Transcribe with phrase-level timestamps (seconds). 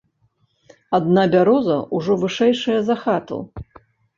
[0.99, 3.39] Адна бяроза ўжо вышэйшая за хату.